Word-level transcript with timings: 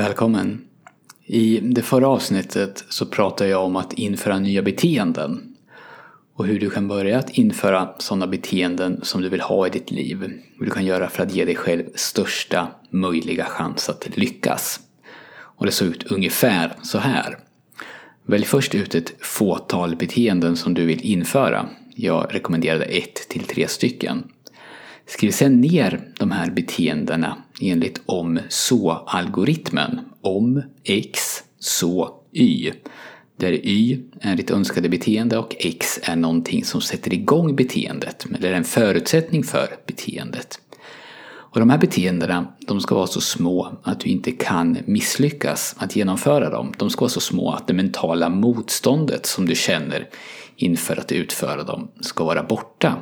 Välkommen! 0.00 0.64
I 1.26 1.60
det 1.60 1.82
förra 1.82 2.08
avsnittet 2.08 2.84
så 2.88 3.06
pratade 3.06 3.50
jag 3.50 3.64
om 3.64 3.76
att 3.76 3.92
införa 3.92 4.38
nya 4.38 4.62
beteenden 4.62 5.56
och 6.34 6.46
hur 6.46 6.60
du 6.60 6.70
kan 6.70 6.88
börja 6.88 7.18
att 7.18 7.30
införa 7.30 7.88
sådana 7.98 8.26
beteenden 8.26 9.00
som 9.02 9.22
du 9.22 9.28
vill 9.28 9.40
ha 9.40 9.66
i 9.66 9.70
ditt 9.70 9.90
liv. 9.90 10.18
Hur 10.58 10.64
du 10.64 10.70
kan 10.70 10.84
göra 10.84 11.08
för 11.08 11.22
att 11.22 11.34
ge 11.34 11.44
dig 11.44 11.56
själv 11.56 11.84
största 11.94 12.68
möjliga 12.90 13.44
chans 13.44 13.88
att 13.88 14.16
lyckas. 14.16 14.80
Och 15.32 15.66
det 15.66 15.72
såg 15.72 15.88
ut 15.88 16.12
ungefär 16.12 16.72
så 16.82 16.98
här. 16.98 17.38
Välj 18.22 18.44
först 18.44 18.74
ut 18.74 18.94
ett 18.94 19.14
fåtal 19.20 19.96
beteenden 19.96 20.56
som 20.56 20.74
du 20.74 20.86
vill 20.86 21.00
införa. 21.00 21.68
Jag 21.94 22.34
rekommenderade 22.34 22.84
ett 22.84 23.28
till 23.28 23.42
tre 23.42 23.68
stycken. 23.68 24.24
Skriv 25.10 25.30
sedan 25.30 25.60
ner 25.60 26.00
de 26.18 26.30
här 26.30 26.50
beteendena 26.50 27.36
enligt 27.60 28.00
om-så-algoritmen. 28.06 30.00
Om 30.20 30.62
X, 30.84 31.42
så 31.58 32.14
Y. 32.32 32.72
Där 33.36 33.52
Y 33.52 34.00
är 34.20 34.36
ditt 34.36 34.50
önskade 34.50 34.88
beteende 34.88 35.38
och 35.38 35.56
X 35.58 36.00
är 36.02 36.16
någonting 36.16 36.64
som 36.64 36.80
sätter 36.80 37.14
igång 37.14 37.56
beteendet, 37.56 38.26
eller 38.38 38.52
en 38.52 38.64
förutsättning 38.64 39.44
för 39.44 39.68
beteendet. 39.86 40.60
Och 41.30 41.60
de 41.60 41.70
här 41.70 41.78
beteendena, 41.78 42.46
de 42.66 42.80
ska 42.80 42.94
vara 42.94 43.06
så 43.06 43.20
små 43.20 43.78
att 43.82 44.00
du 44.00 44.10
inte 44.10 44.32
kan 44.32 44.78
misslyckas 44.84 45.76
att 45.78 45.96
genomföra 45.96 46.50
dem. 46.50 46.72
De 46.78 46.90
ska 46.90 47.00
vara 47.00 47.10
så 47.10 47.20
små 47.20 47.52
att 47.52 47.66
det 47.66 47.74
mentala 47.74 48.28
motståndet 48.28 49.26
som 49.26 49.46
du 49.46 49.54
känner 49.54 50.08
inför 50.56 50.96
att 50.96 51.12
utföra 51.12 51.62
dem 51.62 51.88
ska 52.00 52.24
vara 52.24 52.42
borta. 52.42 52.96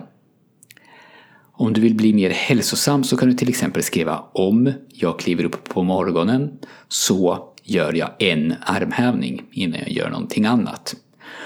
Om 1.60 1.72
du 1.72 1.80
vill 1.80 1.94
bli 1.94 2.12
mer 2.12 2.30
hälsosam 2.30 3.04
så 3.04 3.16
kan 3.16 3.28
du 3.28 3.34
till 3.34 3.48
exempel 3.48 3.82
skriva 3.82 4.24
om 4.32 4.72
jag 4.88 5.18
kliver 5.18 5.44
upp 5.44 5.68
på 5.68 5.82
morgonen 5.82 6.58
så 6.88 7.52
gör 7.64 7.92
jag 7.92 8.10
en 8.18 8.54
armhävning 8.60 9.42
innan 9.52 9.80
jag 9.80 9.90
gör 9.90 10.10
någonting 10.10 10.46
annat. 10.46 10.96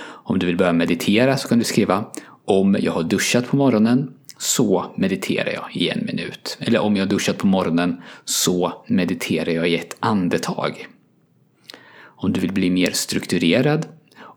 Om 0.02 0.38
du 0.38 0.46
vill 0.46 0.56
börja 0.56 0.72
meditera 0.72 1.36
så 1.36 1.48
kan 1.48 1.58
du 1.58 1.64
skriva 1.64 2.04
om 2.44 2.76
jag 2.80 2.92
har 2.92 3.02
duschat 3.02 3.46
på 3.46 3.56
morgonen 3.56 4.14
så 4.38 4.84
mediterar 4.96 5.52
jag 5.52 5.76
i 5.76 5.88
en 5.88 6.04
minut. 6.06 6.58
Eller 6.60 6.80
om 6.80 6.96
jag 6.96 7.04
har 7.04 7.10
duschat 7.10 7.38
på 7.38 7.46
morgonen 7.46 8.02
så 8.24 8.72
mediterar 8.86 9.52
jag 9.52 9.68
i 9.68 9.76
ett 9.76 9.96
andetag. 10.00 10.86
Om 12.02 12.32
du 12.32 12.40
vill 12.40 12.52
bli 12.52 12.70
mer 12.70 12.90
strukturerad 12.90 13.86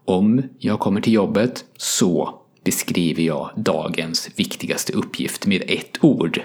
om 0.05 0.41
jag 0.59 0.79
kommer 0.79 1.01
till 1.01 1.13
jobbet 1.13 1.65
så 1.77 2.44
beskriver 2.65 3.23
jag 3.23 3.51
dagens 3.55 4.29
viktigaste 4.35 4.93
uppgift 4.93 5.45
med 5.45 5.63
ett 5.67 6.03
ord 6.03 6.41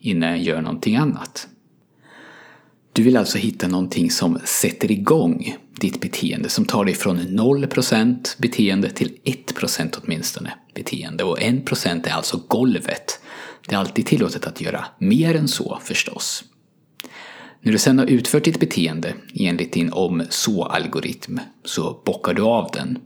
innan 0.00 0.30
jag 0.30 0.38
gör 0.38 0.60
någonting 0.60 0.96
annat. 0.96 1.48
Du 2.92 3.02
vill 3.02 3.16
alltså 3.16 3.38
hitta 3.38 3.68
någonting 3.68 4.10
som 4.10 4.38
sätter 4.44 4.90
igång 4.90 5.56
ditt 5.80 6.00
beteende, 6.00 6.48
som 6.48 6.64
tar 6.64 6.84
dig 6.84 6.94
från 6.94 7.20
0% 7.20 8.34
beteende 8.38 8.90
till 8.90 9.18
1% 9.24 9.98
åtminstone 10.02 10.54
beteende. 10.74 11.24
Och 11.24 11.38
1% 11.38 12.08
är 12.08 12.12
alltså 12.12 12.42
golvet. 12.48 13.20
Det 13.68 13.74
är 13.74 13.78
alltid 13.78 14.06
tillåtet 14.06 14.46
att 14.46 14.60
göra 14.60 14.84
mer 14.98 15.34
än 15.34 15.48
så 15.48 15.78
förstås. 15.82 16.44
När 17.60 17.72
du 17.72 17.78
sedan 17.78 17.98
har 17.98 18.06
utfört 18.06 18.44
ditt 18.44 18.60
beteende 18.60 19.14
enligt 19.34 19.72
din 19.72 19.92
om-så-algoritm 19.92 21.40
så 21.64 22.02
bockar 22.04 22.34
du 22.34 22.42
av 22.42 22.70
den. 22.72 22.98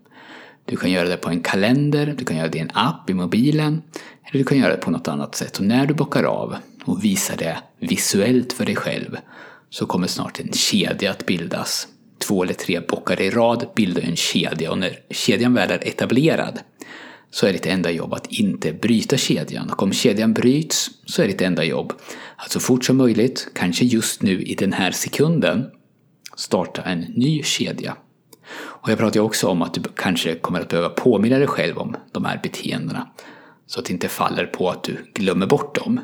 Du 0.69 0.77
kan 0.77 0.91
göra 0.91 1.09
det 1.09 1.17
på 1.17 1.31
en 1.31 1.41
kalender, 1.41 2.15
du 2.19 2.25
kan 2.25 2.37
göra 2.37 2.49
det 2.49 2.59
i 2.59 2.61
en 2.61 2.71
app 2.75 3.11
i 3.11 3.15
mobilen 3.15 3.83
eller 4.25 4.39
du 4.39 4.45
kan 4.45 4.59
göra 4.59 4.73
det 4.73 4.83
på 4.83 4.91
något 4.91 5.09
annat 5.09 5.35
sätt. 5.35 5.59
Och 5.59 5.65
när 5.65 5.87
du 5.87 5.95
bockar 5.95 6.25
av 6.25 6.57
och 6.85 7.05
visar 7.05 7.37
det 7.37 7.59
visuellt 7.79 8.53
för 8.53 8.65
dig 8.65 8.77
själv 8.77 9.17
så 9.71 9.87
kommer 9.87 10.07
snart 10.07 10.41
en 10.41 10.53
kedja 10.53 11.11
att 11.11 11.27
bildas. 11.27 11.89
Två 12.19 12.43
eller 12.43 12.55
tre 12.55 12.81
bockar 12.81 13.21
i 13.21 13.31
rad 13.31 13.69
bildar 13.75 14.03
en 14.03 14.17
kedja 14.17 14.71
och 14.71 14.79
när 14.79 14.99
kedjan 15.11 15.55
väl 15.55 15.71
är 15.71 15.89
etablerad 15.89 16.59
så 17.31 17.47
är 17.47 17.53
ditt 17.53 17.67
enda 17.67 17.91
jobb 17.91 18.15
att 18.15 18.27
inte 18.27 18.73
bryta 18.73 19.17
kedjan. 19.17 19.71
Och 19.71 19.83
om 19.83 19.93
kedjan 19.93 20.33
bryts 20.33 20.91
så 21.07 21.23
är 21.23 21.27
ditt 21.27 21.41
enda 21.41 21.65
jobb 21.65 21.93
att 22.37 22.51
så 22.51 22.61
fort 22.61 22.84
som 22.84 22.97
möjligt, 22.97 23.49
kanske 23.55 23.84
just 23.84 24.23
nu 24.23 24.43
i 24.43 24.55
den 24.55 24.73
här 24.73 24.91
sekunden, 24.91 25.67
starta 26.37 26.83
en 26.83 27.01
ny 27.01 27.43
kedja. 27.43 27.97
Och 28.83 28.91
jag 28.91 28.99
pratar 28.99 29.21
också 29.21 29.47
om 29.47 29.62
att 29.62 29.75
du 29.75 29.83
kanske 29.97 30.34
kommer 30.34 30.61
att 30.61 30.69
behöva 30.69 30.89
påminna 30.89 31.39
dig 31.39 31.47
själv 31.47 31.78
om 31.78 31.97
de 32.12 32.25
här 32.25 32.41
beteendena. 32.43 33.09
Så 33.66 33.81
att 33.81 33.87
det 33.87 33.93
inte 33.93 34.09
faller 34.09 34.47
på 34.47 34.71
att 34.71 34.83
du 34.83 34.97
glömmer 35.15 35.47
bort 35.47 35.75
dem. 35.75 36.00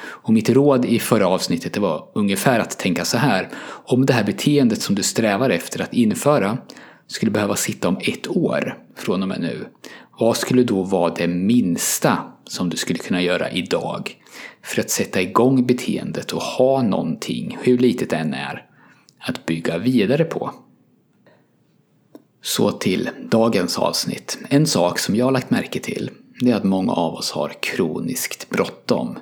Och 0.00 0.32
mitt 0.32 0.50
råd 0.50 0.84
i 0.84 0.98
förra 0.98 1.28
avsnittet 1.28 1.72
det 1.72 1.80
var 1.80 2.08
ungefär 2.14 2.60
att 2.60 2.78
tänka 2.78 3.04
så 3.04 3.18
här. 3.18 3.48
Om 3.84 4.06
det 4.06 4.12
här 4.12 4.24
beteendet 4.24 4.82
som 4.82 4.94
du 4.94 5.02
strävar 5.02 5.50
efter 5.50 5.82
att 5.82 5.94
införa 5.94 6.58
skulle 7.06 7.30
behöva 7.30 7.56
sitta 7.56 7.88
om 7.88 7.98
ett 8.00 8.28
år 8.28 8.78
från 8.96 9.22
och 9.22 9.28
med 9.28 9.40
nu. 9.40 9.66
Vad 10.18 10.36
skulle 10.36 10.62
då 10.62 10.82
vara 10.82 11.14
det 11.14 11.28
minsta 11.28 12.18
som 12.44 12.70
du 12.70 12.76
skulle 12.76 12.98
kunna 12.98 13.22
göra 13.22 13.50
idag 13.50 14.16
för 14.62 14.80
att 14.80 14.90
sätta 14.90 15.20
igång 15.20 15.66
beteendet 15.66 16.32
och 16.32 16.42
ha 16.42 16.82
någonting, 16.82 17.58
hur 17.62 17.78
litet 17.78 18.10
det 18.10 18.16
än 18.16 18.34
är, 18.34 18.66
att 19.18 19.46
bygga 19.46 19.78
vidare 19.78 20.24
på? 20.24 20.50
Så 22.48 22.70
till 22.70 23.10
dagens 23.30 23.78
avsnitt. 23.78 24.38
En 24.48 24.66
sak 24.66 24.98
som 24.98 25.16
jag 25.16 25.24
har 25.24 25.32
lagt 25.32 25.50
märke 25.50 25.80
till 25.80 26.10
det 26.40 26.50
är 26.50 26.54
att 26.54 26.64
många 26.64 26.92
av 26.92 27.14
oss 27.14 27.30
har 27.30 27.52
kroniskt 27.60 28.50
bråttom. 28.50 29.18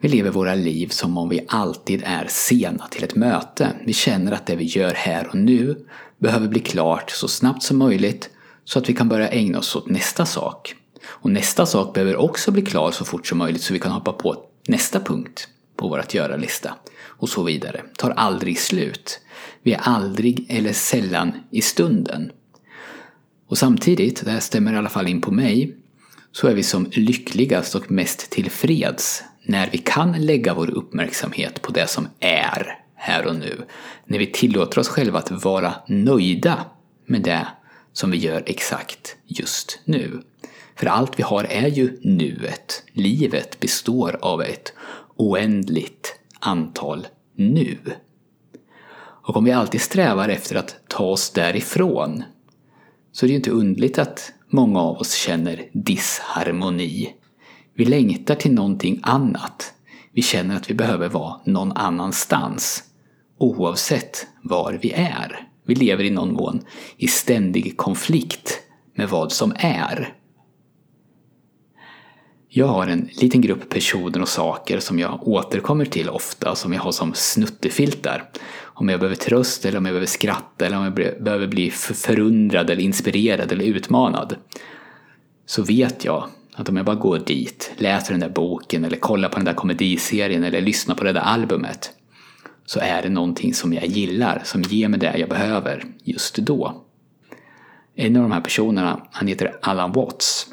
Vi 0.00 0.08
lever 0.08 0.30
våra 0.30 0.54
liv 0.54 0.88
som 0.88 1.18
om 1.18 1.28
vi 1.28 1.44
alltid 1.48 2.02
är 2.06 2.26
sena 2.28 2.86
till 2.86 3.04
ett 3.04 3.14
möte. 3.14 3.72
Vi 3.84 3.92
känner 3.92 4.32
att 4.32 4.46
det 4.46 4.56
vi 4.56 4.64
gör 4.64 4.94
här 4.94 5.28
och 5.28 5.34
nu 5.34 5.86
behöver 6.18 6.48
bli 6.48 6.60
klart 6.60 7.10
så 7.10 7.28
snabbt 7.28 7.62
som 7.62 7.78
möjligt 7.78 8.30
så 8.64 8.78
att 8.78 8.88
vi 8.88 8.94
kan 8.94 9.08
börja 9.08 9.28
ägna 9.28 9.58
oss 9.58 9.76
åt 9.76 9.90
nästa 9.90 10.26
sak. 10.26 10.74
Och 11.04 11.30
nästa 11.30 11.66
sak 11.66 11.94
behöver 11.94 12.16
också 12.16 12.50
bli 12.50 12.62
klar 12.62 12.90
så 12.90 13.04
fort 13.04 13.26
som 13.26 13.38
möjligt 13.38 13.62
så 13.62 13.72
vi 13.72 13.78
kan 13.78 13.92
hoppa 13.92 14.12
på 14.12 14.36
nästa 14.68 15.00
punkt 15.00 15.48
på 15.78 15.88
vårt 15.88 16.14
göra-lista. 16.14 16.74
Och 17.00 17.28
så 17.28 17.42
vidare. 17.42 17.82
Tar 17.96 18.10
aldrig 18.10 18.58
slut. 18.58 19.20
Vi 19.62 19.72
är 19.72 19.80
aldrig 19.82 20.46
eller 20.48 20.72
sällan 20.72 21.32
i 21.50 21.62
stunden. 21.62 22.32
Och 23.48 23.58
samtidigt, 23.58 24.24
det 24.24 24.30
här 24.30 24.40
stämmer 24.40 24.72
i 24.72 24.76
alla 24.76 24.88
fall 24.88 25.08
in 25.08 25.20
på 25.20 25.30
mig, 25.30 25.76
så 26.32 26.48
är 26.48 26.54
vi 26.54 26.62
som 26.62 26.86
lyckligast 26.92 27.74
och 27.74 27.90
mest 27.90 28.30
tillfreds 28.30 29.22
när 29.42 29.70
vi 29.70 29.78
kan 29.78 30.12
lägga 30.12 30.54
vår 30.54 30.70
uppmärksamhet 30.70 31.62
på 31.62 31.72
det 31.72 31.86
som 31.86 32.08
är 32.20 32.78
här 32.94 33.26
och 33.26 33.36
nu. 33.36 33.62
När 34.04 34.18
vi 34.18 34.26
tillåter 34.26 34.78
oss 34.78 34.88
själva 34.88 35.18
att 35.18 35.30
vara 35.30 35.74
nöjda 35.86 36.64
med 37.06 37.22
det 37.22 37.46
som 37.92 38.10
vi 38.10 38.18
gör 38.18 38.42
exakt 38.46 39.16
just 39.26 39.80
nu. 39.84 40.22
För 40.76 40.86
allt 40.86 41.18
vi 41.18 41.22
har 41.22 41.44
är 41.44 41.66
ju 41.66 41.98
nuet. 42.02 42.82
Livet 42.92 43.60
består 43.60 44.18
av 44.22 44.42
ett 44.42 44.72
oändligt 45.18 46.20
antal 46.40 47.06
nu. 47.34 47.78
Och 49.28 49.36
om 49.36 49.44
vi 49.44 49.52
alltid 49.52 49.80
strävar 49.80 50.28
efter 50.28 50.56
att 50.56 50.76
ta 50.88 51.04
oss 51.04 51.30
därifrån 51.30 52.22
så 53.12 53.26
är 53.26 53.28
det 53.28 53.32
ju 53.32 53.36
inte 53.36 53.50
undligt 53.50 53.98
att 53.98 54.32
många 54.48 54.80
av 54.80 54.96
oss 54.96 55.14
känner 55.14 55.68
disharmoni. 55.72 57.14
Vi 57.74 57.84
längtar 57.84 58.34
till 58.34 58.52
någonting 58.54 59.00
annat. 59.02 59.72
Vi 60.12 60.22
känner 60.22 60.56
att 60.56 60.70
vi 60.70 60.74
behöver 60.74 61.08
vara 61.08 61.40
någon 61.44 61.72
annanstans. 61.72 62.84
Oavsett 63.38 64.26
var 64.42 64.78
vi 64.82 64.92
är. 64.92 65.48
Vi 65.66 65.74
lever 65.74 66.04
i 66.04 66.10
någon 66.10 66.32
mån 66.32 66.60
i 66.96 67.08
ständig 67.08 67.76
konflikt 67.76 68.60
med 68.94 69.08
vad 69.08 69.32
som 69.32 69.52
är. 69.58 70.17
Jag 72.50 72.66
har 72.66 72.86
en 72.86 73.08
liten 73.12 73.40
grupp 73.40 73.68
personer 73.68 74.22
och 74.22 74.28
saker 74.28 74.80
som 74.80 74.98
jag 74.98 75.28
återkommer 75.28 75.84
till 75.84 76.08
ofta, 76.08 76.54
som 76.54 76.72
jag 76.72 76.80
har 76.80 76.92
som 76.92 77.14
snuttefiltar. 77.14 78.30
Om 78.62 78.88
jag 78.88 79.00
behöver 79.00 79.16
tröst, 79.16 79.64
eller 79.64 79.78
om 79.78 79.84
jag 79.84 79.92
behöver 79.92 80.06
skratta, 80.06 80.66
eller 80.66 80.76
om 80.76 80.84
jag 80.84 80.94
behöver 80.94 81.46
bli 81.46 81.70
förundrad, 81.70 82.70
eller 82.70 82.82
inspirerad 82.82 83.52
eller 83.52 83.64
utmanad. 83.64 84.36
Så 85.46 85.62
vet 85.62 86.04
jag 86.04 86.28
att 86.54 86.68
om 86.68 86.76
jag 86.76 86.86
bara 86.86 86.96
går 86.96 87.18
dit, 87.18 87.72
läser 87.76 88.12
den 88.12 88.20
där 88.20 88.28
boken, 88.28 88.84
eller 88.84 88.96
kollar 88.96 89.28
på 89.28 89.36
den 89.36 89.44
där 89.44 89.54
komediserien, 89.54 90.44
eller 90.44 90.60
lyssnar 90.60 90.94
på 90.94 91.04
det 91.04 91.12
där 91.12 91.20
albumet, 91.20 91.90
så 92.66 92.80
är 92.80 93.02
det 93.02 93.08
någonting 93.08 93.54
som 93.54 93.72
jag 93.72 93.86
gillar, 93.86 94.42
som 94.44 94.62
ger 94.62 94.88
mig 94.88 95.00
det 95.00 95.18
jag 95.18 95.28
behöver 95.28 95.84
just 96.04 96.36
då. 96.36 96.84
En 97.94 98.16
av 98.16 98.22
de 98.22 98.32
här 98.32 98.40
personerna, 98.40 99.00
han 99.10 99.28
heter 99.28 99.56
Alan 99.62 99.92
Watts. 99.92 100.46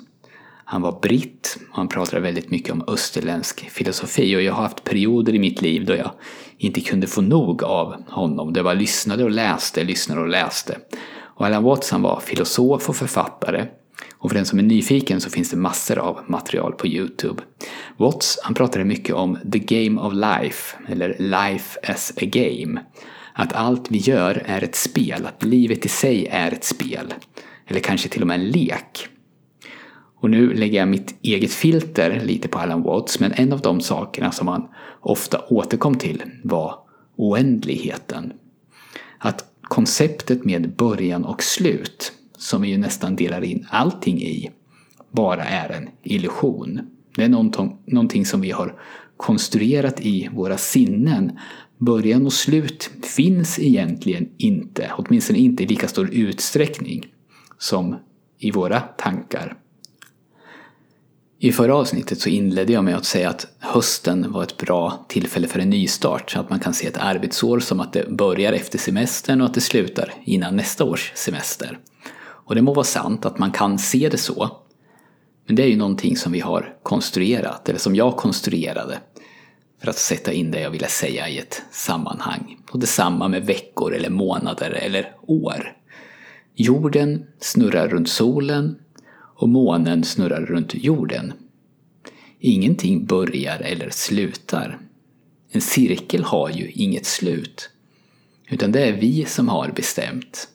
Han 0.66 0.82
var 0.82 1.00
britt 1.00 1.58
och 1.70 1.78
han 1.78 1.88
pratade 1.88 2.22
väldigt 2.22 2.50
mycket 2.50 2.74
om 2.74 2.84
österländsk 2.88 3.70
filosofi 3.70 4.36
och 4.36 4.42
jag 4.42 4.54
har 4.54 4.64
haft 4.64 4.84
perioder 4.84 5.36
i 5.36 5.40
mitt 5.40 5.62
liv 5.62 5.86
då 5.86 5.96
jag 5.96 6.12
inte 6.58 6.82
kunde 6.82 7.08
få 7.08 7.22
nog 7.22 7.64
av 7.64 8.04
honom. 8.10 8.54
Det 8.54 8.62
var 8.62 8.76
lyssnade 8.76 9.24
och 9.24 9.32
läste, 9.32 9.84
lyssnade 9.84 10.22
och 10.22 10.28
läste. 10.28 10.78
Och 11.18 11.46
Alan 11.46 11.64
Watts 11.64 11.92
han 11.92 12.02
var 12.02 12.20
filosof 12.20 12.90
och 12.90 12.96
författare 12.96 13.66
och 14.18 14.30
för 14.30 14.36
den 14.36 14.46
som 14.46 14.60
är 14.60 14.64
nyfiken 14.64 15.22
så 15.22 15.30
finns 15.30 15.50
det 15.50 15.58
massor 15.58 16.00
av 16.00 16.20
material 16.28 16.74
på 16.74 16.88
Youtube. 16.88 17.44
Watts 17.98 18.40
han 18.44 18.54
pratade 18.54 18.86
mycket 18.86 19.16
om 19.16 19.38
the 19.52 19.60
game 19.60 20.02
of 20.02 20.14
life, 20.14 20.78
eller 20.88 21.16
life 21.20 21.80
as 21.84 22.14
a 22.22 22.26
game. 22.26 22.82
Att 23.34 23.54
allt 23.54 23.92
vi 23.92 23.98
gör 23.98 24.44
är 24.46 24.64
ett 24.64 24.76
spel, 24.76 25.26
att 25.26 25.44
livet 25.44 25.86
i 25.86 25.90
sig 25.90 26.28
är 26.28 26.52
ett 26.52 26.64
spel. 26.64 27.14
Eller 27.68 27.80
kanske 27.80 28.10
till 28.10 28.22
och 28.22 28.28
med 28.28 28.40
en 28.40 28.48
lek. 28.48 29.08
Och 30.16 30.30
nu 30.30 30.54
lägger 30.54 30.80
jag 30.80 30.88
mitt 30.88 31.16
eget 31.22 31.52
filter 31.52 32.22
lite 32.26 32.48
på 32.48 32.60
Alan 32.60 32.84
Watts, 32.84 33.20
men 33.20 33.32
en 33.32 33.54
av 33.54 33.62
de 33.62 33.82
sakerna 33.82 34.32
som 34.32 34.48
han 34.48 34.68
ofta 35.02 35.40
återkom 35.50 35.96
till 35.96 36.24
var 36.44 36.76
oändligheten. 37.16 38.34
Att 39.18 39.46
konceptet 39.62 40.46
med 40.46 40.76
början 40.76 41.26
och 41.26 41.44
slut, 41.44 42.14
som 42.38 42.62
vi 42.62 42.70
ju 42.70 42.78
nästan 42.78 43.16
delar 43.16 43.44
in 43.44 43.68
allting 43.70 44.22
i, 44.22 44.52
bara 45.12 45.44
är 45.44 45.70
en 45.70 45.90
illusion. 46.04 46.82
Det 47.16 47.24
är 47.24 47.30
någonting 47.86 48.26
som 48.26 48.42
vi 48.42 48.52
har 48.52 48.80
konstruerat 49.18 50.02
i 50.02 50.30
våra 50.34 50.58
sinnen. 50.58 51.40
Början 51.78 52.26
och 52.26 52.34
slut 52.34 52.92
finns 53.04 53.60
egentligen 53.60 54.30
inte, 54.38 54.92
åtminstone 54.98 55.40
inte 55.40 55.64
i 55.64 55.68
lika 55.68 55.88
stor 55.88 56.10
utsträckning 56.14 57.06
som 57.58 57.96
i 58.40 58.52
våra 58.52 58.80
tankar. 58.80 59.58
I 61.46 61.52
förra 61.52 61.76
avsnittet 61.76 62.20
så 62.22 62.30
inledde 62.30 62.74
jag 62.74 62.84
med 62.84 62.96
att 62.96 63.06
säga 63.06 63.30
att 63.30 63.48
hösten 63.60 64.32
var 64.32 64.44
ett 64.44 64.58
bra 64.58 65.06
tillfälle 65.08 65.48
för 65.48 65.60
en 65.60 65.70
nystart. 65.70 66.32
Så 66.32 66.40
att 66.40 66.50
man 66.50 66.60
kan 66.60 66.74
se 66.74 66.88
ett 66.88 66.98
arbetsår 66.98 67.60
som 67.60 67.80
att 67.80 67.94
det 67.94 68.10
börjar 68.10 68.54
efter 68.54 68.78
semestern 68.78 69.42
och 69.42 69.48
att 69.48 69.54
det 69.54 69.62
slutar 69.62 70.14
innan 70.24 70.56
nästa 70.56 70.84
års 70.84 71.12
semester. 71.16 71.80
Och 72.18 72.56
det 72.56 72.62
må 72.62 72.74
vara 72.74 72.84
sant 72.84 73.26
att 73.26 73.40
man 73.40 73.52
kan 73.52 73.80
se 73.80 74.10
det 74.10 74.18
så. 74.18 74.50
Men 75.48 75.56
det 75.56 75.64
är 75.64 75.68
ju 75.68 75.78
någonting 75.78 76.18
som 76.18 76.32
vi 76.32 76.40
har 76.40 76.76
konstruerat, 76.84 77.70
eller 77.70 77.80
som 77.80 77.96
jag 77.96 78.18
konstruerade. 78.18 78.98
För 79.82 79.90
att 79.90 79.98
sätta 79.98 80.34
in 80.34 80.52
det 80.52 80.60
jag 80.60 80.72
ville 80.72 80.88
säga 80.88 81.30
i 81.30 81.38
ett 81.38 81.62
sammanhang. 81.72 82.58
Och 82.72 82.80
detsamma 82.80 83.28
med 83.28 83.46
veckor 83.46 83.94
eller 83.94 84.10
månader 84.10 84.72
eller 84.72 85.16
år. 85.28 85.78
Jorden 86.56 87.26
snurrar 87.40 87.88
runt 87.88 88.10
solen 88.10 88.76
och 89.36 89.50
månen 89.50 90.04
snurrar 90.04 90.42
runt 90.42 90.76
jorden. 90.76 91.34
Ingenting 92.40 93.06
börjar 93.06 93.60
eller 93.60 93.90
slutar. 93.90 94.80
En 95.52 95.62
cirkel 95.62 96.24
har 96.24 96.50
ju 96.50 96.72
inget 96.72 97.06
slut. 97.06 97.70
Utan 98.50 98.72
det 98.72 98.82
är 98.82 98.94
vi 98.94 99.26
som 99.26 99.50
har 99.50 99.72
bestämt. 99.76 100.48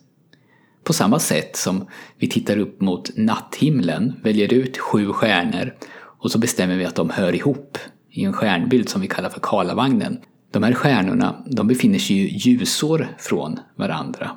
På 0.83 0.93
samma 0.93 1.19
sätt 1.19 1.55
som 1.55 1.87
vi 2.17 2.29
tittar 2.29 2.57
upp 2.57 2.81
mot 2.81 3.17
natthimlen, 3.17 4.13
väljer 4.23 4.53
ut 4.53 4.77
sju 4.77 5.07
stjärnor 5.07 5.75
och 5.93 6.31
så 6.31 6.39
bestämmer 6.39 6.77
vi 6.77 6.85
att 6.85 6.95
de 6.95 7.09
hör 7.09 7.35
ihop 7.35 7.77
i 8.09 8.23
en 8.23 8.33
stjärnbild 8.33 8.89
som 8.89 9.01
vi 9.01 9.07
kallar 9.07 9.29
för 9.29 9.39
Karlavagnen. 9.39 10.19
De 10.51 10.63
här 10.63 10.73
stjärnorna 10.73 11.43
de 11.47 11.67
befinner 11.67 11.99
sig 11.99 12.15
ju 12.15 12.27
ljusår 12.29 13.07
från 13.19 13.59
varandra. 13.75 14.31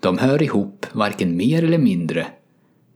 De 0.00 0.18
hör 0.18 0.42
ihop 0.42 0.86
varken 0.92 1.36
mer 1.36 1.64
eller 1.64 1.78
mindre 1.78 2.26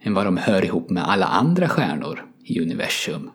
än 0.03 0.15
vad 0.15 0.27
de 0.27 0.37
hör 0.37 0.65
ihop 0.65 0.91
med 0.91 1.09
alla 1.11 1.27
andra 1.27 1.69
stjärnor 1.69 2.25
i 2.45 2.61
universum. 2.61 3.31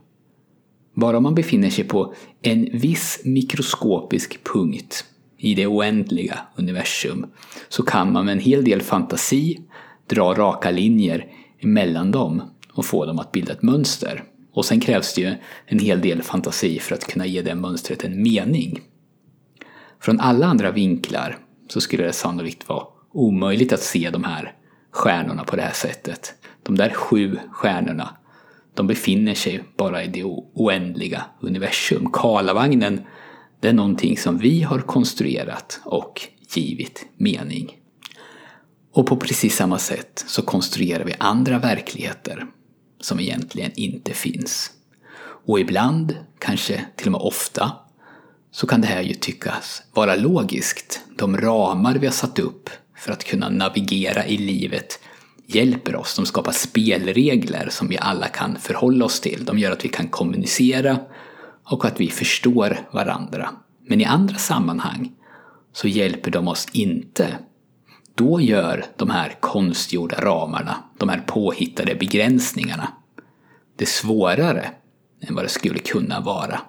Bara 0.94 1.18
om 1.18 1.24
man 1.24 1.36
befinner 1.36 1.70
sig 1.70 1.84
på 1.84 2.14
en 2.42 2.70
viss 2.74 3.22
mikroskopisk 3.26 4.44
punkt 4.44 5.06
i 5.38 5.56
det 5.56 5.68
oändliga 5.68 6.40
universum 6.56 7.26
så 7.70 7.84
kan 7.84 8.12
man 8.12 8.26
med 8.26 8.32
en 8.32 8.40
hel 8.40 8.64
del 8.64 8.82
fantasi 8.82 9.60
dra 10.08 10.34
raka 10.34 10.72
linjer 10.72 11.26
emellan 11.60 12.12
dem 12.12 12.42
och 12.74 12.86
få 12.86 13.06
dem 13.06 13.20
att 13.20 13.32
bilda 13.32 13.54
ett 13.54 13.62
mönster. 13.62 14.24
Och 14.54 14.66
sen 14.66 14.80
krävs 14.80 15.14
det 15.14 15.22
ju 15.22 15.36
en 15.66 15.80
hel 15.80 16.02
del 16.02 16.22
fantasi 16.22 16.80
för 16.80 16.96
att 16.96 17.08
kunna 17.08 17.26
ge 17.26 17.42
det 17.42 17.56
mönstret 17.56 18.04
en 18.04 18.24
mening. 18.24 18.80
Från 20.00 20.20
alla 20.20 20.46
andra 20.46 20.72
vinklar 20.72 21.38
så 21.68 21.82
skulle 21.82 22.04
det 22.04 22.14
sannolikt 22.14 22.70
vara 22.70 22.84
omöjligt 23.14 23.74
att 23.74 23.82
se 23.82 24.10
de 24.10 24.24
här 24.24 24.54
stjärnorna 24.92 25.44
på 25.44 25.56
det 25.56 25.62
här 25.62 25.74
sättet. 25.74 26.34
De 26.66 26.76
där 26.76 26.90
sju 26.90 27.40
stjärnorna, 27.52 28.18
de 28.74 28.88
befinner 28.88 29.36
sig 29.36 29.64
bara 29.78 30.04
i 30.04 30.08
det 30.08 30.24
oändliga 30.54 31.26
universum. 31.40 32.10
Karlavagnen, 32.14 33.02
det 33.60 33.68
är 33.68 33.74
någonting 33.74 34.18
som 34.18 34.38
vi 34.38 34.62
har 34.62 34.80
konstruerat 34.80 35.82
och 35.84 36.22
givit 36.56 37.06
mening. 37.18 37.78
Och 38.94 39.08
på 39.08 39.18
precis 39.18 39.56
samma 39.56 39.80
sätt 39.80 40.26
så 40.28 40.42
konstruerar 40.42 41.04
vi 41.04 41.16
andra 41.18 41.60
verkligheter 41.60 42.48
som 43.02 43.20
egentligen 43.20 43.72
inte 43.76 44.14
finns. 44.14 44.72
Och 45.46 45.60
ibland, 45.60 46.18
kanske 46.40 46.86
till 46.96 47.08
och 47.08 47.12
med 47.12 47.22
ofta, 47.22 47.72
så 48.52 48.68
kan 48.68 48.82
det 48.82 48.88
här 48.88 49.02
ju 49.02 49.14
tyckas 49.14 49.84
vara 49.94 50.16
logiskt. 50.16 51.02
De 51.18 51.38
ramar 51.38 51.96
vi 51.96 52.08
har 52.08 52.14
satt 52.14 52.40
upp 52.40 52.70
för 52.98 53.12
att 53.12 53.24
kunna 53.24 53.50
navigera 53.50 54.26
i 54.26 54.38
livet 54.38 55.00
hjälper 55.48 55.96
oss. 55.96 56.16
De 56.16 56.26
skapar 56.26 56.52
spelregler 56.52 57.68
som 57.70 57.88
vi 57.88 57.98
alla 57.98 58.28
kan 58.28 58.56
förhålla 58.56 59.06
oss 59.06 59.20
till. 59.20 59.46
De 59.46 59.60
gör 59.60 59.72
att 59.72 59.86
vi 59.86 59.90
kan 59.90 60.08
kommunicera 60.08 60.98
och 61.64 61.86
att 61.86 62.00
vi 62.00 62.10
förstår 62.10 62.78
varandra. 62.92 63.50
Men 63.88 64.02
i 64.02 64.06
andra 64.06 64.36
sammanhang 64.36 65.12
så 65.74 65.88
hjälper 65.88 66.32
de 66.32 66.48
oss 66.48 66.68
inte. 66.72 67.38
Då 68.16 68.42
gör 68.42 68.86
de 68.96 69.10
här 69.10 69.38
konstgjorda 69.40 70.22
ramarna, 70.22 70.84
de 70.98 71.10
här 71.10 71.24
påhittade 71.28 71.96
begränsningarna, 71.96 72.88
det 73.76 73.86
svårare 73.86 74.70
än 75.22 75.36
vad 75.36 75.46
det 75.46 75.50
skulle 75.50 75.80
kunna 75.80 76.20
vara. 76.20 76.62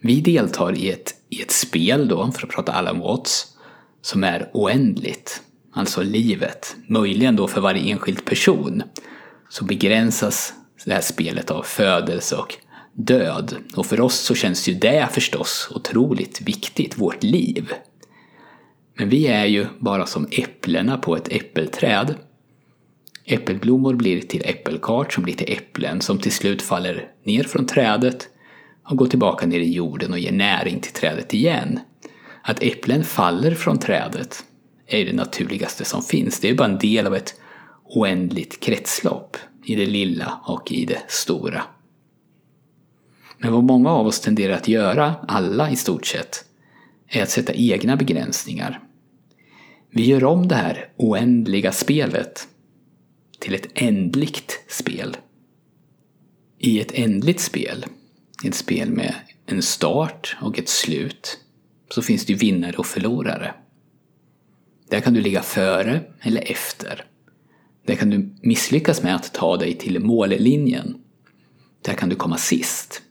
Vi 0.00 0.20
deltar 0.20 0.72
i 0.72 0.90
ett, 0.90 1.14
i 1.28 1.42
ett 1.42 1.50
spel 1.50 2.08
då, 2.08 2.30
för 2.32 2.46
att 2.46 2.52
prata 2.52 2.72
Alan 2.72 2.98
Watts, 2.98 3.56
som 4.02 4.24
är 4.24 4.50
oändligt 4.52 5.42
alltså 5.72 6.02
livet, 6.02 6.76
möjligen 6.86 7.36
då 7.36 7.48
för 7.48 7.60
varje 7.60 7.92
enskild 7.92 8.24
person, 8.24 8.82
så 9.48 9.64
begränsas 9.64 10.54
det 10.84 10.92
här 10.92 11.00
spelet 11.00 11.50
av 11.50 11.62
födelse 11.62 12.36
och 12.36 12.54
död. 12.92 13.54
Och 13.76 13.86
för 13.86 14.00
oss 14.00 14.14
så 14.14 14.34
känns 14.34 14.68
ju 14.68 14.74
det 14.74 15.08
förstås 15.12 15.68
otroligt 15.74 16.40
viktigt, 16.40 16.98
vårt 16.98 17.22
liv. 17.22 17.72
Men 18.94 19.08
vi 19.08 19.26
är 19.26 19.46
ju 19.46 19.66
bara 19.78 20.06
som 20.06 20.26
äpplena 20.30 20.98
på 20.98 21.16
ett 21.16 21.32
äppelträd. 21.32 22.14
Äppelblommor 23.24 23.94
blir 23.94 24.20
till 24.20 24.42
äppelkart 24.44 25.12
som 25.12 25.24
blir 25.24 25.34
till 25.34 25.52
äpplen 25.52 26.00
som 26.00 26.18
till 26.18 26.32
slut 26.32 26.62
faller 26.62 27.08
ner 27.24 27.44
från 27.44 27.66
trädet 27.66 28.28
och 28.84 28.96
går 28.96 29.06
tillbaka 29.06 29.46
ner 29.46 29.60
i 29.60 29.72
jorden 29.72 30.12
och 30.12 30.18
ger 30.18 30.32
näring 30.32 30.80
till 30.80 30.92
trädet 30.92 31.34
igen. 31.34 31.80
Att 32.42 32.62
äpplen 32.62 33.04
faller 33.04 33.54
från 33.54 33.78
trädet 33.78 34.44
är 34.88 35.04
det 35.04 35.12
naturligaste 35.12 35.84
som 35.84 36.02
finns. 36.02 36.40
Det 36.40 36.48
är 36.48 36.54
bara 36.54 36.68
en 36.68 36.78
del 36.78 37.06
av 37.06 37.14
ett 37.14 37.40
oändligt 37.84 38.60
kretslopp 38.60 39.36
i 39.64 39.74
det 39.74 39.86
lilla 39.86 40.40
och 40.44 40.72
i 40.72 40.84
det 40.84 41.02
stora. 41.08 41.62
Men 43.38 43.52
vad 43.52 43.64
många 43.64 43.90
av 43.90 44.06
oss 44.06 44.20
tenderar 44.20 44.54
att 44.54 44.68
göra, 44.68 45.14
alla 45.28 45.70
i 45.70 45.76
stort 45.76 46.06
sett, 46.06 46.44
är 47.08 47.22
att 47.22 47.30
sätta 47.30 47.52
egna 47.54 47.96
begränsningar. 47.96 48.80
Vi 49.90 50.04
gör 50.04 50.24
om 50.24 50.48
det 50.48 50.54
här 50.54 50.88
oändliga 50.96 51.72
spelet 51.72 52.48
till 53.38 53.54
ett 53.54 53.68
ändligt 53.74 54.52
spel. 54.68 55.16
I 56.58 56.80
ett 56.80 56.92
ändligt 56.94 57.40
spel, 57.40 57.86
ett 58.44 58.54
spel 58.54 58.90
med 58.90 59.14
en 59.46 59.62
start 59.62 60.36
och 60.42 60.58
ett 60.58 60.68
slut, 60.68 61.38
så 61.90 62.02
finns 62.02 62.26
det 62.26 62.32
ju 62.32 62.38
vinnare 62.38 62.76
och 62.76 62.86
förlorare. 62.86 63.54
Där 64.90 65.00
kan 65.00 65.14
du 65.14 65.20
ligga 65.20 65.42
före 65.42 66.00
eller 66.20 66.50
efter. 66.50 67.04
Där 67.86 67.94
kan 67.94 68.10
du 68.10 68.34
misslyckas 68.42 69.02
med 69.02 69.14
att 69.14 69.34
ta 69.34 69.56
dig 69.56 69.74
till 69.74 70.00
mållinjen. 70.00 70.94
Där 71.82 71.94
kan 71.94 72.08
du 72.08 72.16
komma 72.16 72.36
sist. 72.36 73.02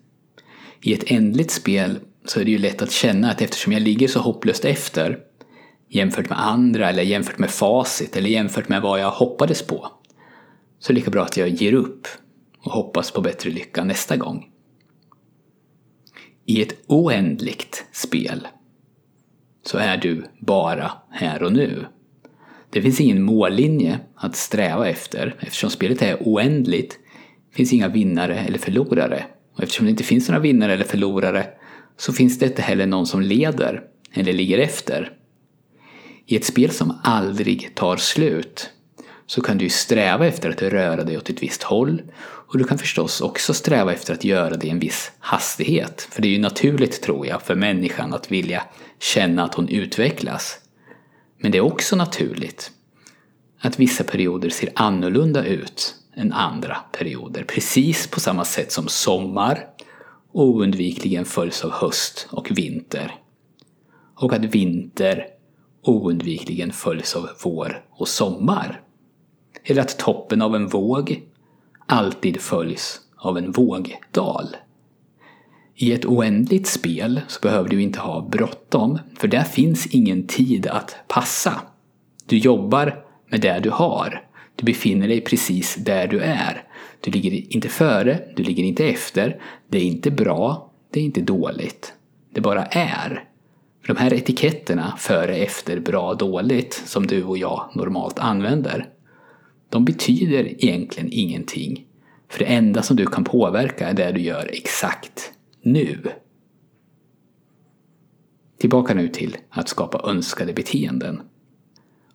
I 0.81 0.93
ett 0.93 1.11
ändligt 1.11 1.51
spel 1.51 1.99
så 2.25 2.39
är 2.39 2.45
det 2.45 2.51
ju 2.51 2.57
lätt 2.57 2.81
att 2.81 2.91
känna 2.91 3.31
att 3.31 3.41
eftersom 3.41 3.73
jag 3.73 3.81
ligger 3.81 4.07
så 4.07 4.19
hopplöst 4.19 4.65
efter 4.65 5.19
jämfört 5.89 6.29
med 6.29 6.47
andra 6.47 6.89
eller 6.89 7.03
jämfört 7.03 7.39
med 7.39 7.51
facit 7.51 8.15
eller 8.15 8.29
jämfört 8.29 8.69
med 8.69 8.81
vad 8.81 8.99
jag 8.99 9.11
hoppades 9.11 9.61
på 9.61 9.91
så 10.79 10.91
är 10.91 10.93
det 10.93 10.99
lika 10.99 11.11
bra 11.11 11.23
att 11.23 11.37
jag 11.37 11.49
ger 11.49 11.73
upp 11.73 12.07
och 12.59 12.71
hoppas 12.71 13.11
på 13.11 13.21
bättre 13.21 13.49
lycka 13.49 13.83
nästa 13.83 14.17
gång. 14.17 14.49
I 16.45 16.61
ett 16.61 16.75
oändligt 16.87 17.85
spel 17.91 18.47
så 19.67 19.77
är 19.77 19.97
du 19.97 20.23
bara 20.39 20.91
här 21.11 21.43
och 21.43 21.53
nu. 21.53 21.85
Det 22.69 22.81
finns 22.81 23.01
ingen 23.01 23.23
mållinje 23.23 23.99
att 24.15 24.35
sträva 24.35 24.89
efter. 24.89 25.35
Eftersom 25.39 25.69
spelet 25.69 26.01
är 26.01 26.17
oändligt 26.19 26.99
finns 27.53 27.73
inga 27.73 27.87
vinnare 27.87 28.39
eller 28.39 28.57
förlorare. 28.57 29.25
Och 29.55 29.63
eftersom 29.63 29.85
det 29.85 29.89
inte 29.89 30.03
finns 30.03 30.29
några 30.29 30.41
vinnare 30.41 30.73
eller 30.73 30.83
förlorare 30.83 31.47
så 31.97 32.13
finns 32.13 32.39
det 32.39 32.45
inte 32.45 32.61
heller 32.61 32.85
någon 32.85 33.07
som 33.07 33.21
leder 33.21 33.83
eller 34.13 34.33
ligger 34.33 34.57
efter. 34.57 35.13
I 36.25 36.35
ett 36.35 36.45
spel 36.45 36.71
som 36.71 36.99
aldrig 37.03 37.75
tar 37.75 37.97
slut 37.97 38.69
så 39.27 39.41
kan 39.41 39.57
du 39.57 39.69
sträva 39.69 40.27
efter 40.27 40.49
att 40.49 40.61
röra 40.61 41.03
dig 41.03 41.17
åt 41.17 41.29
ett 41.29 41.43
visst 41.43 41.63
håll 41.63 42.01
och 42.21 42.57
du 42.57 42.63
kan 42.63 42.77
förstås 42.77 43.21
också 43.21 43.53
sträva 43.53 43.93
efter 43.93 44.13
att 44.13 44.23
göra 44.23 44.57
det 44.57 44.67
i 44.67 44.69
en 44.69 44.79
viss 44.79 45.11
hastighet. 45.19 46.07
För 46.11 46.21
det 46.21 46.27
är 46.27 46.31
ju 46.31 46.39
naturligt, 46.39 47.01
tror 47.01 47.27
jag, 47.27 47.41
för 47.41 47.55
människan 47.55 48.13
att 48.13 48.31
vilja 48.31 48.63
känna 48.99 49.43
att 49.43 49.55
hon 49.55 49.69
utvecklas. 49.69 50.59
Men 51.39 51.51
det 51.51 51.57
är 51.57 51.61
också 51.61 51.95
naturligt 51.95 52.71
att 53.59 53.79
vissa 53.79 54.03
perioder 54.03 54.49
ser 54.49 54.69
annorlunda 54.75 55.45
ut 55.45 55.95
än 56.15 56.33
andra 56.33 56.77
perioder. 56.91 57.43
Precis 57.43 58.07
på 58.07 58.19
samma 58.19 58.45
sätt 58.45 58.71
som 58.71 58.87
sommar 58.87 59.67
oundvikligen 60.31 61.25
följs 61.25 61.65
av 61.65 61.71
höst 61.71 62.27
och 62.31 62.51
vinter. 62.51 63.15
Och 64.15 64.33
att 64.33 64.45
vinter 64.45 65.25
oundvikligen 65.83 66.71
följs 66.71 67.15
av 67.15 67.29
vår 67.43 67.85
och 67.91 68.07
sommar. 68.07 68.81
Eller 69.69 69.81
att 69.81 69.99
toppen 69.99 70.41
av 70.41 70.55
en 70.55 70.67
våg 70.67 71.21
alltid 71.85 72.41
följs 72.41 73.01
av 73.17 73.37
en 73.37 73.51
vågdal. 73.51 74.55
I 75.75 75.93
ett 75.93 76.05
oändligt 76.05 76.67
spel 76.67 77.21
så 77.27 77.39
behöver 77.39 77.69
du 77.69 77.81
inte 77.81 77.99
ha 77.99 78.21
bråttom, 78.21 78.99
för 79.17 79.27
där 79.27 79.43
finns 79.43 79.87
ingen 79.87 80.27
tid 80.27 80.67
att 80.67 80.95
passa. 81.07 81.61
Du 82.25 82.37
jobbar 82.37 83.05
med 83.29 83.41
det 83.41 83.59
du 83.59 83.69
har. 83.69 84.23
Du 84.55 84.65
befinner 84.65 85.07
dig 85.07 85.21
precis 85.21 85.75
där 85.75 86.07
du 86.07 86.19
är. 86.19 86.63
Du 87.01 87.11
ligger 87.11 87.53
inte 87.55 87.69
före, 87.69 88.19
du 88.35 88.43
ligger 88.43 88.63
inte 88.63 88.87
efter. 88.87 89.41
Det 89.69 89.77
är 89.77 89.83
inte 89.83 90.11
bra, 90.11 90.71
det 90.93 90.99
är 90.99 91.03
inte 91.03 91.21
dåligt. 91.21 91.93
Det 92.33 92.41
bara 92.41 92.65
är. 92.65 93.23
För 93.81 93.93
de 93.93 93.99
här 93.99 94.13
etiketterna, 94.13 94.93
före, 94.97 95.35
efter, 95.35 95.79
bra, 95.79 96.13
dåligt, 96.13 96.83
som 96.85 97.07
du 97.07 97.23
och 97.23 97.37
jag 97.37 97.69
normalt 97.73 98.19
använder, 98.19 98.89
de 99.69 99.85
betyder 99.85 100.63
egentligen 100.65 101.09
ingenting. 101.11 101.85
För 102.29 102.39
det 102.39 102.45
enda 102.45 102.81
som 102.81 102.95
du 102.95 103.05
kan 103.05 103.23
påverka 103.23 103.87
är 103.87 103.93
det 103.93 104.11
du 104.11 104.21
gör 104.21 104.49
exakt 104.53 105.31
nu. 105.61 105.97
Tillbaka 108.57 108.93
nu 108.93 109.07
till 109.07 109.37
att 109.49 109.69
skapa 109.69 110.09
önskade 110.09 110.53
beteenden. 110.53 111.21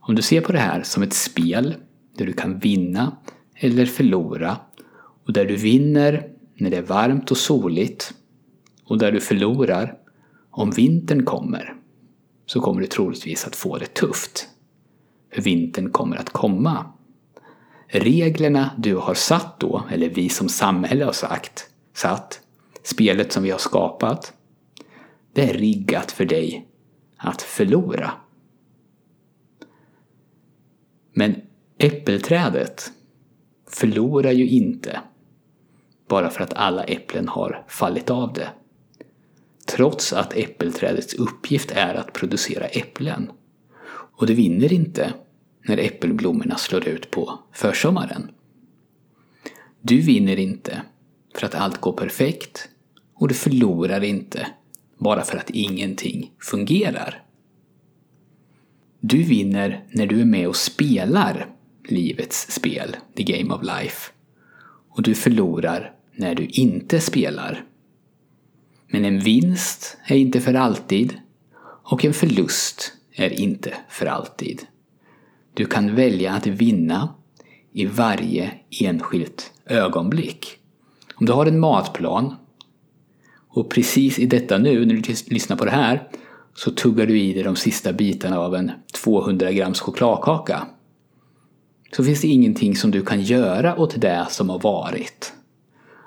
Om 0.00 0.14
du 0.14 0.23
ser 0.23 0.40
på 0.40 0.52
det 0.52 0.59
här 0.59 0.82
som 0.82 1.02
ett 1.02 1.12
spel 1.12 1.75
där 2.16 2.26
du 2.26 2.32
kan 2.32 2.59
vinna 2.59 3.16
eller 3.54 3.87
förlora 3.87 4.56
och 5.26 5.32
där 5.32 5.44
du 5.44 5.56
vinner 5.56 6.28
när 6.54 6.71
det 6.71 6.76
är 6.76 6.82
varmt 6.82 7.30
och 7.30 7.37
soligt 7.37 8.14
och 8.85 8.99
där 8.99 9.12
du 9.12 9.21
förlorar 9.21 9.99
om 10.50 10.71
vintern 10.71 11.25
kommer 11.25 11.75
så 12.47 12.61
kommer 12.61 12.80
du 12.80 12.87
troligtvis 12.87 13.47
att 13.47 13.56
få 13.56 13.78
det 13.78 13.94
tufft. 13.94 14.49
För 15.35 15.42
vintern 15.42 15.90
kommer 15.90 16.16
att 16.16 16.30
komma. 16.30 16.92
Reglerna 17.94 18.70
du 18.78 18.96
har 18.96 19.14
satt 19.14 19.61
då, 19.61 19.84
eller 19.90 20.08
vi 20.08 20.28
som 20.28 20.49
samhälle 20.49 21.04
har 21.04 21.12
sagt, 21.12 21.70
satt, 21.94 22.40
spelet 22.82 23.32
som 23.32 23.42
vi 23.42 23.50
har 23.50 23.58
skapat, 23.58 24.32
det 25.32 25.50
är 25.50 25.54
riggat 25.54 26.12
för 26.12 26.25
dig 26.25 26.68
att 27.16 27.42
förlora. 27.42 28.12
Men 31.12 31.34
äppelträdet 31.78 32.92
förlorar 33.68 34.32
ju 34.32 34.49
inte 34.49 35.00
bara 36.08 36.30
för 36.30 36.42
att 36.44 36.54
alla 36.54 36.84
äpplen 36.84 37.28
har 37.28 37.64
fallit 37.68 38.11
av 38.11 38.32
det. 38.32 38.49
Trots 39.66 40.12
att 40.12 40.37
äppelträdets 40.37 41.14
uppgift 41.14 41.70
är 41.70 41.94
att 41.94 42.12
producera 42.12 42.66
äpplen. 42.66 43.30
Och 44.16 44.26
det 44.26 44.34
vinner 44.34 44.72
inte 44.72 45.12
när 45.62 45.78
äppelblommorna 45.78 46.57
slår 46.57 46.88
ut 46.88 47.11
på 47.11 47.38
försommaren. 47.52 48.31
Du 49.81 50.00
vinner 50.00 50.38
inte 50.38 50.83
för 51.35 51.47
att 51.47 51.54
allt 51.54 51.81
går 51.81 51.92
perfekt 51.92 52.69
och 53.14 53.28
du 53.28 53.35
förlorar 53.35 54.04
inte 54.04 54.47
bara 54.99 55.23
för 55.23 55.38
att 55.38 55.50
ingenting 55.50 56.33
fungerar. 56.40 57.23
Du 59.00 59.23
vinner 59.23 59.85
när 59.90 60.07
du 60.07 60.21
är 60.21 60.25
med 60.25 60.49
och 60.49 60.57
spelar 60.57 61.47
livets 61.88 62.50
spel, 62.50 62.97
the 63.14 63.23
game 63.23 63.54
of 63.54 63.62
life. 63.62 64.12
Och 64.88 65.02
du 65.02 65.14
förlorar 65.14 65.95
när 66.12 66.35
du 66.35 66.47
inte 66.47 67.00
spelar. 67.00 67.64
Men 68.87 69.04
en 69.04 69.19
vinst 69.19 69.97
är 70.07 70.16
inte 70.16 70.40
för 70.40 70.54
alltid 70.54 71.16
och 71.85 72.04
en 72.04 72.14
förlust 72.14 72.92
är 73.12 73.40
inte 73.40 73.75
för 73.88 74.07
alltid. 74.07 74.66
Du 75.54 75.66
kan 75.66 75.94
välja 75.94 76.32
att 76.32 76.47
vinna 76.47 77.09
i 77.73 77.87
varje 77.87 78.52
enskilt 78.80 79.52
ögonblick. 79.66 80.47
Om 81.14 81.26
du 81.26 81.32
har 81.32 81.47
en 81.47 81.61
matplan 81.61 82.35
och 83.49 83.71
precis 83.71 84.18
i 84.18 84.26
detta 84.26 84.59
nu, 84.59 84.87
när 84.87 84.94
du 84.94 85.14
lyssnar 85.35 85.56
på 85.56 85.64
det 85.64 85.71
här, 85.71 86.09
så 86.54 86.71
tuggar 86.71 87.06
du 87.06 87.21
i 87.21 87.32
dig 87.32 87.42
de 87.42 87.56
sista 87.56 87.92
bitarna 87.92 88.40
av 88.40 88.54
en 88.54 88.73
200 89.04 89.52
grams 89.52 89.80
chokladkaka. 89.80 90.66
Så 91.97 92.04
finns 92.04 92.21
det 92.21 92.28
ingenting 92.28 92.76
som 92.76 92.90
du 92.90 93.02
kan 93.02 93.23
göra 93.23 93.76
åt 93.76 94.00
det 94.00 94.26
som 94.30 94.50
har 94.50 94.59
varit. 94.59 95.32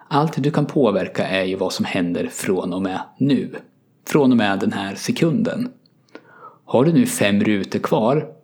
Allt 0.08 0.44
du 0.44 0.52
kan 0.52 0.66
påverka 0.66 1.28
är 1.28 1.44
ju 1.44 1.56
vad 1.56 1.74
som 1.74 1.86
händer 1.86 2.30
från 2.32 2.74
och 2.74 2.82
med 2.82 3.00
nu. 3.18 3.56
Från 4.08 4.32
och 4.32 4.38
med 4.38 4.60
den 4.60 4.74
här 4.74 4.96
sekunden. 4.96 5.72
Har 6.66 6.86
du 6.86 6.94
nu 6.94 7.06
fem 7.06 7.44
rutor 7.44 7.80
kvar 7.80 8.35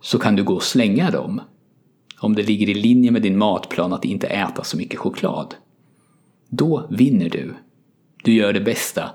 så 0.00 0.18
kan 0.18 0.36
du 0.36 0.44
gå 0.44 0.54
och 0.54 0.62
slänga 0.62 1.10
dem. 1.10 1.40
Om 2.18 2.34
det 2.34 2.42
ligger 2.42 2.68
i 2.68 2.74
linje 2.74 3.10
med 3.10 3.22
din 3.22 3.38
matplan 3.38 3.92
att 3.92 4.04
inte 4.04 4.26
äta 4.26 4.64
så 4.64 4.76
mycket 4.76 4.98
choklad. 4.98 5.54
Då 6.48 6.86
vinner 6.90 7.28
du. 7.28 7.54
Du 8.24 8.32
gör 8.32 8.52
det 8.52 8.60
bästa 8.60 9.10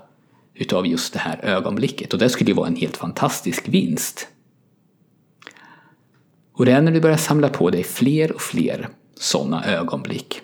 utav 0.54 0.86
just 0.86 1.12
det 1.12 1.18
här 1.18 1.44
ögonblicket 1.44 2.12
och 2.12 2.18
det 2.18 2.28
skulle 2.28 2.50
ju 2.50 2.56
vara 2.56 2.68
en 2.68 2.76
helt 2.76 2.96
fantastisk 2.96 3.68
vinst. 3.68 4.28
Och 6.52 6.64
det 6.64 6.72
är 6.72 6.82
när 6.82 6.92
du 6.92 7.00
börjar 7.00 7.16
samla 7.16 7.48
på 7.48 7.70
dig 7.70 7.84
fler 7.84 8.32
och 8.32 8.40
fler 8.40 8.88
sådana 9.14 9.64
ögonblick 9.64 10.40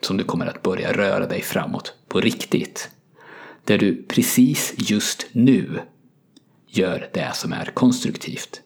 som 0.00 0.16
du 0.16 0.24
kommer 0.24 0.46
att 0.46 0.62
börja 0.62 0.92
röra 0.92 1.26
dig 1.26 1.42
framåt 1.42 1.94
på 2.08 2.20
riktigt. 2.20 2.90
Där 3.64 3.78
du 3.78 4.02
precis 4.02 4.74
just 4.76 5.26
nu 5.32 5.80
gör 6.68 7.10
det 7.12 7.30
som 7.34 7.52
är 7.52 7.64
konstruktivt. 7.64 8.62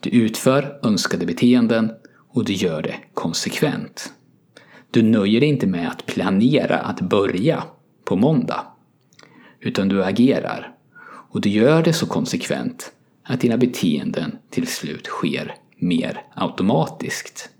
Du 0.00 0.10
utför 0.10 0.80
önskade 0.82 1.26
beteenden 1.26 1.92
och 2.28 2.44
du 2.44 2.52
gör 2.52 2.82
det 2.82 2.94
konsekvent. 3.14 4.12
Du 4.90 5.02
nöjer 5.02 5.40
dig 5.40 5.48
inte 5.48 5.66
med 5.66 5.88
att 5.88 6.06
planera 6.06 6.78
att 6.78 7.00
börja 7.00 7.64
på 8.04 8.16
måndag. 8.16 8.66
Utan 9.60 9.88
du 9.88 10.04
agerar. 10.04 10.74
Och 11.02 11.40
du 11.40 11.48
gör 11.48 11.82
det 11.82 11.92
så 11.92 12.06
konsekvent 12.06 12.92
att 13.22 13.40
dina 13.40 13.56
beteenden 13.56 14.38
till 14.50 14.66
slut 14.66 15.06
sker 15.06 15.54
mer 15.76 16.22
automatiskt. 16.34 17.50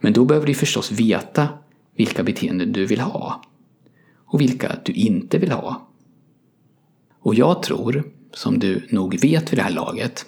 Men 0.00 0.12
då 0.12 0.24
behöver 0.24 0.46
du 0.46 0.54
förstås 0.54 0.92
veta 0.92 1.48
vilka 1.96 2.22
beteenden 2.22 2.72
du 2.72 2.86
vill 2.86 3.00
ha 3.00 3.42
och 4.26 4.40
vilka 4.40 4.76
du 4.84 4.92
inte 4.92 5.38
vill 5.38 5.52
ha. 5.52 5.88
Och 7.20 7.34
jag 7.34 7.62
tror, 7.62 8.12
som 8.32 8.58
du 8.58 8.86
nog 8.90 9.20
vet 9.20 9.52
vid 9.52 9.58
det 9.58 9.62
här 9.62 9.70
laget, 9.70 10.26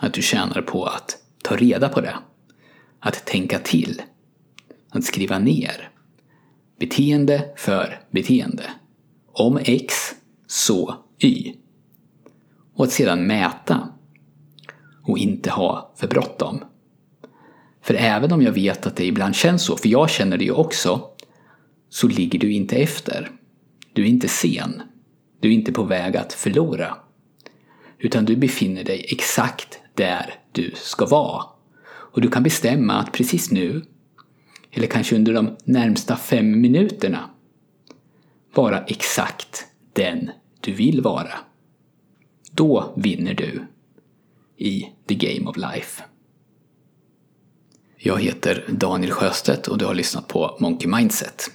att 0.00 0.14
du 0.14 0.22
tjänar 0.22 0.62
på 0.62 0.84
att 0.84 1.18
ta 1.42 1.56
reda 1.56 1.88
på 1.88 2.00
det. 2.00 2.14
Att 3.00 3.26
tänka 3.26 3.58
till. 3.58 4.02
Att 4.90 5.04
skriva 5.04 5.38
ner. 5.38 5.90
Beteende 6.78 7.44
för 7.56 8.00
beteende. 8.10 8.64
Om 9.32 9.58
X, 9.64 9.94
så 10.46 10.94
Y. 11.18 11.52
Och 12.74 12.84
att 12.84 12.92
sedan 12.92 13.26
mäta. 13.26 13.88
Och 15.02 15.18
inte 15.18 15.50
ha 15.50 15.94
för 15.96 16.08
bråttom. 16.08 16.64
För 17.82 17.94
även 17.94 18.32
om 18.32 18.42
jag 18.42 18.52
vet 18.52 18.86
att 18.86 18.96
det 18.96 19.06
ibland 19.06 19.34
känns 19.34 19.62
så, 19.62 19.76
för 19.76 19.88
jag 19.88 20.10
känner 20.10 20.38
det 20.38 20.44
ju 20.44 20.52
också, 20.52 21.10
så 21.88 22.08
ligger 22.08 22.38
du 22.38 22.52
inte 22.52 22.76
efter. 22.76 23.30
Du 23.92 24.02
är 24.02 24.06
inte 24.06 24.28
sen. 24.28 24.82
Du 25.40 25.48
är 25.48 25.52
inte 25.52 25.72
på 25.72 25.82
väg 25.82 26.16
att 26.16 26.32
förlora. 26.32 26.96
Utan 27.98 28.24
du 28.24 28.36
befinner 28.36 28.84
dig 28.84 29.06
exakt 29.08 29.80
där 29.98 30.34
du 30.52 30.72
ska 30.74 31.06
vara. 31.06 31.44
Och 31.86 32.20
du 32.20 32.28
kan 32.30 32.42
bestämma 32.42 32.94
att 32.94 33.12
precis 33.12 33.50
nu, 33.50 33.82
eller 34.70 34.86
kanske 34.86 35.16
under 35.16 35.34
de 35.34 35.56
närmsta 35.64 36.16
fem 36.16 36.60
minuterna, 36.60 37.30
vara 38.54 38.84
exakt 38.84 39.66
den 39.92 40.30
du 40.60 40.72
vill 40.72 41.00
vara. 41.00 41.32
Då 42.52 42.92
vinner 42.96 43.34
du 43.34 43.66
i 44.56 44.88
the 45.06 45.14
game 45.14 45.50
of 45.50 45.56
life. 45.56 46.02
Jag 47.96 48.22
heter 48.22 48.64
Daniel 48.68 49.12
Sjöstedt 49.12 49.68
och 49.68 49.78
du 49.78 49.84
har 49.84 49.94
lyssnat 49.94 50.28
på 50.28 50.56
Monkey 50.60 50.88
Mindset. 50.88 51.50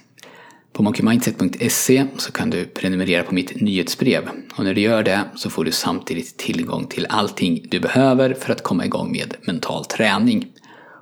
På 0.74 0.82
monkeymindset.se 0.82 2.06
så 2.16 2.32
kan 2.32 2.50
du 2.50 2.64
prenumerera 2.64 3.22
på 3.22 3.34
mitt 3.34 3.60
nyhetsbrev 3.60 4.28
och 4.56 4.64
när 4.64 4.74
du 4.74 4.80
gör 4.80 5.02
det 5.02 5.24
så 5.36 5.50
får 5.50 5.64
du 5.64 5.72
samtidigt 5.72 6.36
tillgång 6.36 6.86
till 6.86 7.06
allting 7.08 7.66
du 7.70 7.80
behöver 7.80 8.34
för 8.34 8.52
att 8.52 8.62
komma 8.62 8.84
igång 8.84 9.12
med 9.12 9.34
mental 9.46 9.84
träning. 9.84 10.46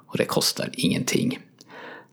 och 0.07 0.19
det 0.19 0.25
kostar 0.25 0.71
ingenting. 0.73 1.39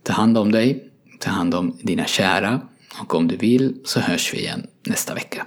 Ta 0.03 0.13
hand 0.13 0.37
om 0.37 0.51
dig, 0.51 0.91
ta 1.19 1.31
hand 1.31 1.55
om 1.55 1.77
dina 1.81 2.05
kära 2.05 2.61
och 3.01 3.15
om 3.15 3.27
du 3.27 3.37
vill 3.37 3.75
så 3.83 3.99
hörs 3.99 4.33
vi 4.33 4.37
igen 4.37 4.67
nästa 4.87 5.13
vecka. 5.13 5.45